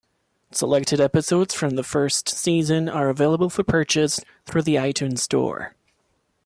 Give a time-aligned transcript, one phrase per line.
[0.49, 5.75] Selected episodes from the first season are available for purchase through the iTunes Store.